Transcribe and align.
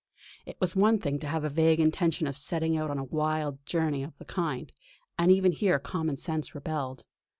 It 0.47 0.59
was 0.59 0.75
one 0.75 0.97
thing 0.97 1.19
to 1.19 1.27
have 1.27 1.43
a 1.43 1.49
vague 1.51 1.79
intention 1.79 2.25
of 2.25 2.35
setting 2.35 2.75
out 2.75 2.89
on 2.89 2.97
a 2.97 3.03
wild 3.03 3.63
journey 3.67 4.01
of 4.01 4.17
the 4.17 4.25
kind, 4.25 4.71
and 5.19 5.31
even 5.31 5.51
here 5.51 5.77
common 5.77 6.17
sense 6.17 6.55
rebelled. 6.55 7.03